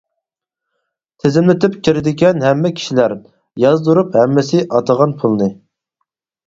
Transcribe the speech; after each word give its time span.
تىزىملىتىپ 1.23 1.75
كىرىدىكەن 1.89 2.43
ھەممە 2.47 2.73
كىشىلەر، 2.81 3.17
يازدۇرۇپ 3.67 4.21
ھەممىسى 4.23 4.65
ئاتىغان 4.67 5.19
پۇلىنى. 5.23 5.55